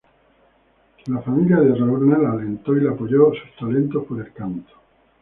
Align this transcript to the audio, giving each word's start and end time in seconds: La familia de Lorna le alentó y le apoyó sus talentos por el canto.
La 1.05 1.21
familia 1.21 1.59
de 1.59 1.77
Lorna 1.77 2.17
le 2.17 2.25
alentó 2.25 2.75
y 2.75 2.81
le 2.81 2.89
apoyó 2.89 3.31
sus 3.35 3.55
talentos 3.59 4.03
por 4.05 4.19
el 4.19 4.33
canto. 4.33 4.73